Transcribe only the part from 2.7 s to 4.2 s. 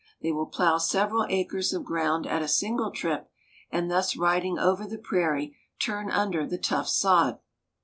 trip, and thus